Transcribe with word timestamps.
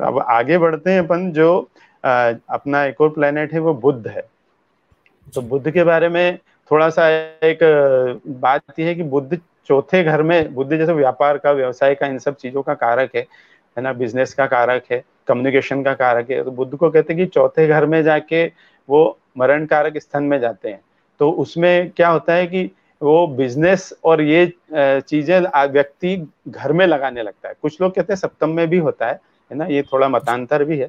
तो 0.00 0.06
अब 0.06 0.18
आगे 0.20 0.58
बढ़ते 0.58 0.90
हैं 0.90 0.98
अपन 0.98 1.30
जो 1.32 1.68
आ, 2.04 2.32
अपना 2.48 2.84
एक 2.84 3.00
और 3.00 3.08
प्लेनेट 3.08 3.52
है 3.52 3.58
वो 3.60 3.74
बुद्ध 3.76 4.06
है। 4.08 4.22
तो 5.34 5.42
बुद्ध 5.42 5.70
के 5.70 5.84
बारे 5.84 6.08
में 6.08 6.38
थोड़ा 6.70 6.88
सा 6.90 7.08
एक 7.44 7.58
बात 8.40 8.78
यह 8.78 8.86
है 8.86 8.94
कि 8.94 9.02
बुद्ध 9.04 9.38
चौथे 9.66 10.02
घर 10.04 10.22
में 10.22 10.54
बुद्ध 10.54 10.70
जैसे 10.76 10.92
व्यापार 10.92 11.38
का 11.38 11.52
व्यवसाय 11.52 11.94
का 11.94 12.06
इन 12.06 12.18
सब 12.18 12.36
चीज़ों 12.36 12.62
का 12.62 12.74
कारक 12.74 13.16
है 13.16 13.26
है 13.76 13.82
ना 13.82 13.92
बिज़नेस 13.92 14.34
का 14.34 14.46
कारक 14.46 14.84
है 14.92 15.02
कम्युनिकेशन 15.28 15.82
का 15.82 15.94
कारक 15.94 16.30
है। 16.30 16.42
तो 16.44 16.50
बुद्ध 16.50 16.74
को 16.76 16.90
कहते 16.90 17.12
हैं 17.12 17.22
कि 17.22 17.30
चौथे 17.30 17.66
घर 17.68 17.86
में 17.86 18.02
जाके 18.02 18.44
वो 18.88 19.18
मरण 19.38 19.66
कारक 19.66 19.98
स्थान 19.98 20.24
में 20.24 20.38
जाते 20.40 20.68
हैं। 20.68 20.80
तो 21.20 21.30
उसमें 21.32 21.90
क्या 21.90 22.08
होता 22.08 22.34
है 22.34 22.46
कि 22.46 22.70
वो 23.02 23.26
बिज़नेस 23.26 23.92
और 24.04 24.22
ये 24.22 24.46
चीज़ें 24.72 25.40
व्यक्ति 25.72 26.16
घर 26.48 26.72
में 26.72 26.86
लगाने 26.86 27.22
लगता 27.22 27.48
है। 27.48 27.54
कुछ 27.62 27.80
लोग 27.80 27.94
कहते 27.94 28.12
हैं 28.12 28.18
सप्तम 28.18 28.50
में 28.50 28.68
भी 28.68 28.78
होता 28.78 29.06
है 29.06 29.20
है 29.50 29.56
ना 29.56 29.66
ये 29.66 29.82
थोड़ा 29.82 30.08
मतांतर 30.08 30.64
भी 30.64 30.78
है। 30.78 30.88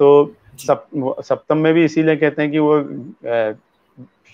तो 0.00 0.34
सप, 0.58 0.86
सप्तम 1.24 1.58
में 1.58 1.72
भी 1.74 1.84
इसीलिए 1.84 2.16
कहते 2.16 2.42
हैं 2.42 2.50
कि 2.50 2.58
वो 2.58 2.80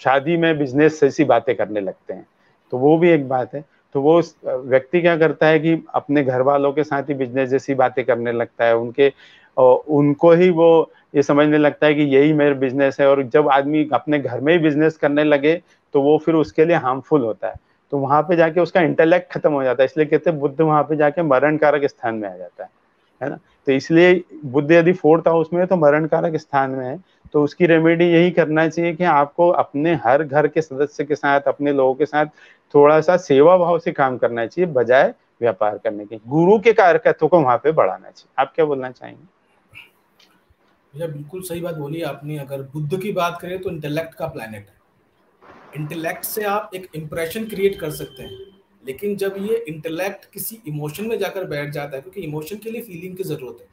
शादी 0.01 0.37
में 0.37 0.59
बिज़नेस 0.59 1.01
जैसी 1.01 1.25
बातें 1.25 1.55
करने 1.57 1.81
लगते 1.81 2.15
हैं। 2.15 2.27
तो 2.73 2.79
वो 2.79 2.97
भी 2.99 3.11
एक 3.11 3.29
बात 3.29 3.55
है। 3.55 3.65
तो 3.95 4.01
वो 4.01 4.21
व्यक्ति 4.45 5.01
क्या 5.01 5.17
करता 5.17 5.47
है 5.47 5.59
कि 5.59 5.73
अपने 5.95 6.23
घर 6.25 6.43
वालों 6.43 6.73
के 6.73 6.85
साथ 6.85 7.09
ही 7.09 7.15
बिज़नेस 7.15 7.49
जैसी 7.49 7.75
बातें 7.75 8.05
करने 8.05 8.33
लगता 8.33 8.65
है 8.65 8.77
उनके 8.77 9.13
उनको 9.57 10.31
ही 10.33 10.49
वो 10.51 10.69
ये 11.15 11.23
समझने 11.23 11.59
लगता 11.59 11.87
है 11.87 11.95
कि 11.95 12.03
यही 12.15 12.33
मेरा 12.33 12.55
बिज़नेस 12.55 12.97
है 13.01 13.09
और 13.09 13.23
जब 13.25 13.49
आदमी 13.49 13.89
अपने 13.93 14.19
घर 14.19 14.41
में 14.41 14.53
ही 14.53 14.59
बिज़नेस 14.59 14.97
करने 14.97 15.25
लगे 15.25 15.55
तो 15.95 16.01
वो 16.03 16.17
फिर 16.25 16.35
उसके 16.35 16.65
लिए 16.65 16.77
हार्मफुल 16.77 17.23
होता 17.23 17.49
है। 17.49 17.55
तो 17.93 17.99
वहाँ 17.99 18.23
पे 18.23 18.37
जाके 18.37 18.61
उसका 18.61 18.81
इंटेलेक्ट 18.81 19.33
खत्म 19.33 19.53
हो 19.53 19.63
जाता 19.63 19.83
है 19.83 19.87
इसलिए 19.87 20.07
कहते 20.07 20.31
हैं 20.31 20.39
बुद्ध 20.41 20.61
वहाँ 20.61 20.83
पे 20.83 20.97
जाके 20.97 21.23
मरण 21.23 21.57
कारक 21.57 21.85
स्थान 21.87 22.15
में 22.15 22.29
आ 22.29 22.37
जाता 22.37 22.65
है। 22.65 22.71
है 23.21 23.29
ना? 23.31 23.39
तो 23.67 23.73
इसलिए 23.73 24.23
बुद्ध 24.45 24.71
यदि 24.73 24.93
फोर्थ 24.93 25.29
हाउस 25.29 25.49
में 25.53 25.61
है 25.61 25.67
तो 25.67 25.77
मरण 25.77 26.07
कारक 26.07 26.37
स्थान 26.37 26.71
में 26.71 26.85
है। 26.87 26.99
तो 27.33 27.43
उसकी 27.45 27.67
रेमेडी 27.67 28.05
यही 28.05 28.31
करना 28.31 28.69
चाहिए 28.69 28.95
कि 28.95 29.05
आपको 29.05 29.49
अपने 29.49 29.95
हर 29.95 30.23
घर 30.25 30.47
के 30.49 30.63
सदस्य 30.63 31.05
के 31.05 31.15
साथ, 31.15 31.41
अपने 31.41 31.73
लोगों 31.73 31.95
के 31.95 32.07
साथ 32.07 32.27
थोड़ा 32.75 33.01
सा 33.01 33.17
सेवा 33.17 33.57
भाव 33.57 33.79
से 33.79 33.93
काम 33.93 34.19
करना 34.19 34.47
चाहिए, 34.47 34.71
बजाय 34.73 35.15
व्यापार 35.41 35.79
करने 35.79 36.05
के। 36.05 36.19
गुरु 36.27 36.59
के 36.59 36.73
कार्यकत्व 36.73 37.29
को 37.29 37.41
वहाँ 37.41 37.57
पे 37.57 37.73
बढ़ाना 37.73 38.11
चाहिए। 38.11 38.35
आप 38.39 38.53
क्या 38.55 38.65
बोलना 38.65 38.91
चाहेंगे? 38.91 39.23
भैया, 40.95 41.07
बिल्कुल 41.07 41.43
सही 41.43 41.61
बात 41.61 41.75
बोली 41.75 42.03
आपने। 42.03 42.39
अगर 42.39 42.63
बुद्ध 42.63 43.01
की 43.01 43.13
बात 43.13 43.39
करें 43.41 43.59
तो 43.59 43.71
इंटेलेक्ट 43.71 44.15
का 44.15 44.27
प्लानट 44.27 44.55
है। 44.55 44.75
इंटेलेक्ट 45.77 46.25
से 46.25 46.45
आप 46.45 46.71
एक 46.75 46.89
इंप्रेशन 46.97 47.45
क्रिएट 47.45 47.79
कर 47.81 47.91
सकते 47.91 48.23
हैं। 48.23 48.56
लेकिन 48.87 49.17
जब 49.17 49.35
ये 49.41 49.57
इंटेलेक्ट 49.69 50.25
किसी 50.33 50.59
इमोशन 50.69 51.07
में 51.07 51.19
जाकर 51.19 51.45
बैठ 51.47 51.71
जाता 51.73 51.97
है, 51.97 52.03
क्योंकि 52.03 52.21
इमोशन 52.21 52.57
के 52.57 52.71
लिए 52.71 52.83
फीलिंग 52.83 53.17
की 53.17 53.25
ज़रूरत 53.25 53.59
है। 53.61 53.69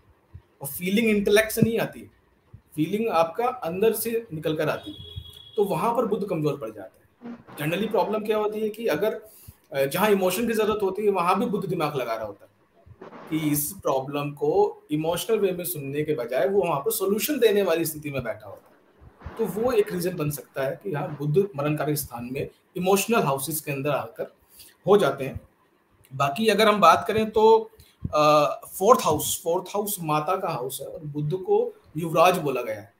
और 0.62 0.68
फीलिंग 0.70 1.10
इंटेलेक्ट 1.10 1.52
से 1.52 1.62
नहीं 1.62 1.80
आती 1.80 2.10
फीलिंग 2.76 3.08
आपका 3.12 3.48
अंदर 3.66 3.94
से 3.94 4.12
निकल 4.34 4.56
कर 4.56 4.70
आती 4.70 4.92
है। 4.92 5.12
तो 5.58 5.64
वहाँ 5.66 5.94
पर 5.96 6.06
बुद्ध 6.06 6.26
कमज़ोर 6.28 6.58
पड़ 6.58 6.70
जाता 6.70 7.30
है। 7.30 7.36
जनरली 7.60 7.88
प्रॉब्लम 7.90 8.24
क्या 8.26 8.38
होती 8.38 8.60
है 8.60 8.70
कि 8.70 8.88
अगर 8.88 9.22
जहाँ 9.76 10.10
इमोशन 10.12 10.48
की 10.48 10.54
ज़रूरत 10.54 10.84
होती 10.84 11.06
है, 11.06 11.12
वहाँ 11.12 11.40
भी 11.40 11.46
बुद्ध 11.48 11.68
दिमाग 11.70 11.96
लगा 11.96 12.16
रहा 12.16 12.26
होता 12.26 12.46
है 12.46 12.52
कि 13.30 13.50
इस 13.50 13.72
प्रॉब्लम 13.84 14.32
को 14.34 14.52
इमोशनल 14.92 15.40
वे 15.40 15.52
में 15.52 15.64
सुनने 15.66 16.04
के 16.04 16.16
बजाय 16.16 16.48
वो 16.48 16.62
वहाँ 16.62 16.80
पर 16.80 16.92
सोल्यूशन 16.92 17.40
देने 17.40 17.62
वाली 17.64 17.86
स्थिति 17.86 18.12
में 18.12 18.24
बैठा 18.24 18.48
होता 18.48 18.68
है। 18.68 19.36
तो 19.38 19.46
वो 19.54 19.72
एक 19.72 19.92
रीजन 19.94 20.16
बन 20.18 20.30
सकता 20.32 20.64
है 20.64 20.80
कि 20.84 20.94
हाँ 20.94 21.08
बुद्ध 21.20 21.48
मरणकारी 21.56 21.96
स्थान 21.96 22.30
में 22.32 22.48
इमोशनल 22.78 23.24
हाउसेस 23.24 23.62
के 23.62 23.72
अंदर 23.72 23.90
आकर 23.92 24.34
हो 24.86 24.98
जाते 24.98 25.26
हैं। 25.26 25.40
बाकी 26.12 26.48
अगर 26.48 26.68
हम 26.68 26.80
बात 26.82 27.06
करें 27.08 27.30
तो 27.32 27.70
फोर्थ 28.04 29.04
हाउस 29.04 29.40
फोर्थ 29.44 29.70
हाउस 29.74 29.98
माता 30.04 30.36
का 30.38 30.50
हाउस 30.50 30.80
है 30.82 30.88
और 30.88 31.04
बुद्ध 31.06 31.34
को 31.34 31.60
युवराज 31.98 32.38
बोला 32.40 32.62
गया 32.62 32.80
है। 32.80 32.92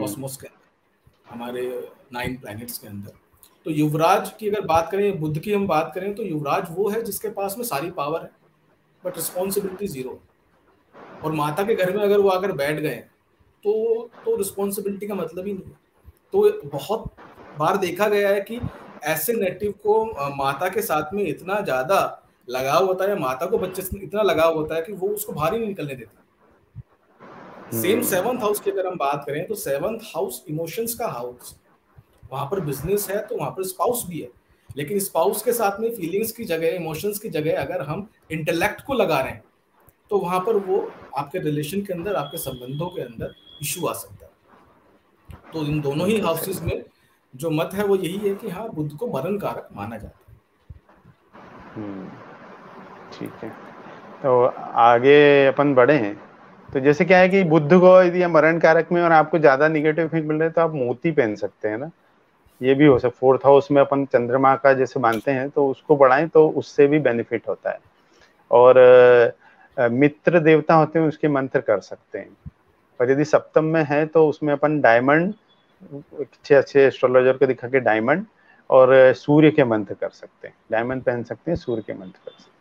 कॉस्मोस 0.00 0.32
हम्म। 0.32 0.40
के 0.40 0.46
अंदर 0.46 1.32
हमारे 1.32 1.90
नाइन 2.12 2.36
प्लैनेट्स 2.36 2.78
के 2.78 2.88
अंदर। 2.88 3.12
तो 3.66 3.70
युवराज 3.70 4.32
की 4.38 4.48
अगर 4.48 4.60
बात 4.66 4.88
करें 4.92 5.20
बुद्ध 5.20 5.38
की 5.38 5.52
हम 5.52 5.66
बात 5.66 5.92
करें 5.94 6.14
तो 6.14 6.22
युवराज 6.22 6.66
वो 6.70 6.88
है 6.88 7.02
जिसके 7.02 7.28
पास 7.30 7.56
में 7.58 7.64
सारी 7.64 7.90
पावर 7.90 8.22
है 8.22 8.30
बट 9.04 9.16
रिस्पॉन्सिबिलिटी 9.16 9.86
ज़ीरो 9.88 10.18
और 11.24 11.32
माता 11.32 11.62
के 11.64 11.74
घर 11.74 11.96
में 11.96 12.02
अगर 12.02 12.20
वो 12.20 12.28
आकर 12.28 12.52
बैठ 12.52 12.80
गए 12.80 12.96
तो 13.64 13.72
तो 14.24 14.36
रिस्पॉन्सिबिलिटी 14.36 15.06
का 15.06 15.14
मतलब 15.14 15.46
ही 15.46 15.52
नहीं 15.52 15.64
है। 15.64 15.78
तो 16.32 16.68
बहुत 16.68 17.04
बार 17.58 17.76
देखा 17.76 18.08
गया 18.08 18.28
है 18.28 18.40
कि 18.40 18.60
ऐसे 19.04 19.32
नेटिव 19.32 19.72
को 19.82 20.04
माता 20.36 20.68
के 20.68 20.82
साथ 20.82 21.14
में 21.14 21.22
इतना 21.24 21.60
ज़्यादा 21.60 22.00
लगाव 22.48 22.86
होता 22.86 23.04
है 23.04 23.18
माता 23.18 23.46
को 23.46 23.58
बच्चे 23.58 23.82
से 23.82 23.98
इतना 23.98 24.22
लगाव 24.22 24.54
होता 24.54 24.74
है 24.74 24.82
कि 24.82 24.92
वो 24.92 25.08
उसको 25.08 25.32
बाहर 25.32 25.52
ही 25.52 25.58
नहीं 25.58 25.68
निकलने 25.68 25.94
देता। 25.94 26.18
सेम 27.72 28.02
सेवंथ 28.04 28.40
हाउस 28.40 28.60
की 28.60 28.70
अगर 28.70 28.86
हम 28.86 28.96
बात 28.98 29.24
करें 29.26 29.46
तो 29.46 29.54
सेवंथ 29.56 29.98
हाउस 30.14 30.44
इमोशंस 30.50 30.94
का 30.94 31.08
हाउस 31.08 31.54
वहाँ 32.32 32.46
पर 32.46 32.60
बिज़नेस 32.60 33.08
है 33.10 33.18
तो 33.26 33.36
वहाँ 33.36 33.50
पर 33.50 33.64
स्पाउस 33.64 34.04
भी 34.08 34.20
है। 34.20 34.28
लेकिन 34.76 34.98
स्पाउस 35.00 35.42
के 35.42 35.52
साथ 35.52 35.80
में 35.80 35.90
फीलिंग्स 35.94 36.32
की 36.32 36.44
जगह 36.44 36.74
इमोशंस 36.76 37.18
की 37.18 37.28
जगह 37.28 37.60
अगर 37.62 37.82
हम 37.82 38.08
इंटेलेक्ट 38.32 38.84
को 38.86 38.94
लगा 38.94 39.20
रहे 39.20 39.32
हैं 39.32 39.44
तो 40.10 40.18
वहाँ 40.18 40.40
पर 40.40 40.56
वो 40.66 40.80
आपके 41.18 41.38
रिलेशन 41.38 41.80
के 41.82 41.92
अंदर 41.92 42.14
आपके 42.16 42.38
संबंधों 42.38 42.88
के 42.88 43.02
अंदर 43.02 43.34
इशू 43.62 43.86
आ 43.86 43.92
सकता 43.92 44.26
है। 44.26 44.30
तो 45.52 45.64
इन 45.64 45.80
दोनों 45.80 46.06
ही 46.08 46.18
हाउसेस 46.20 46.60
में 46.62 46.82
जो 47.34 47.50
मत 47.50 47.70
है 47.74 47.84
वो 47.84 47.96
यही 47.96 48.16
है 48.18 48.34
कि 48.34 48.48
हाँ 48.48 48.68
बुद्ध 48.74 48.92
को 48.92 49.06
मरण 49.08 49.36
कारक 49.38 49.68
माना 49.76 49.96
जाता 49.98 50.18
है। 50.20 50.38
हम्म, 51.76 52.08
ठीक 53.12 53.32
है। 53.42 53.48
तो 54.22 54.44
आगे 54.44 55.46
अपन 55.46 55.74
बढ़े 55.74 55.94
हैं। 55.94 56.14
तो 56.68 56.80
जैसे 56.80 57.04
क्या 57.04 57.18
है 57.18 57.28
कि 57.28 57.42
बुद्ध 57.44 57.68
को 57.74 58.00
यदि 58.02 58.26
मरण 58.28 58.58
कारक 58.58 58.92
में 58.92 59.00
और 59.02 59.12
आपको 59.12 59.38
ज़्यादा 59.38 59.68
निगेटिव 59.68 60.08
फील 60.08 60.24
मिल 60.24 60.36
रहे 60.36 60.48
है 60.48 60.52
तो 60.54 60.60
आप 60.60 60.74
मोती 60.74 61.10
पहन 61.10 61.34
सकते 61.36 61.68
हैं 61.68 61.78
ना। 61.78 61.90
ये 62.60 62.74
भी 62.74 62.86
हो 62.86 62.98
सकता 62.98 63.18
फोर्थ 63.20 63.44
हाउस 63.44 63.70
में 63.70 63.80
अपन 63.80 64.04
चंद्रमा 64.04 64.54
का 64.56 64.72
जैसे 64.72 65.00
मानते 65.00 65.30
हैं 65.30 65.48
तो 65.50 65.66
उसको 65.68 65.96
बढ़ाएँ 65.96 66.26
तो 66.28 66.48
उससे 66.50 66.86
भी 66.86 66.98
बेनिफिट 66.98 67.48
होता 67.48 67.70
है। 67.70 67.78
और 68.50 69.88
मित्र 69.92 70.38
देवता 70.40 70.74
होते 70.74 70.98
हैं 70.98 71.06
उसके 71.08 71.28
मंत्र 71.28 71.60
कर 71.60 71.80
सकते 71.80 72.18
हैं। 72.18 72.36
और 73.00 73.10
यदि 73.10 73.24
सप्तम 73.24 73.64
में 73.64 73.82
है 73.84 74.04
तो 74.06 74.26
उसमें 74.28 74.52
अपन 74.52 74.80
डायमंड 74.80 75.34
अच्छे 75.82 76.54
अच्छे 76.54 76.86
एस्ट्रोलॉजर 76.86 77.36
को 77.36 77.46
दिखा 77.46 77.68
के 77.68 77.80
डायमंड 77.80 78.26
और 78.70 79.12
सूर्य 79.12 79.50
के 79.50 79.64
मंत्र 79.64 79.94
कर 79.94 80.10
सकते 80.10 80.48
हैं। 80.48 80.54
डायमंड 80.70 81.02
पहन 81.02 81.22
सकते 81.22 81.50
हैं, 81.50 81.56
सूर्य 81.56 81.82
के 81.82 81.94
मंत्र 81.94 82.18
कर 82.24 82.30
सकते 82.30 82.42
हैं। 82.42 82.59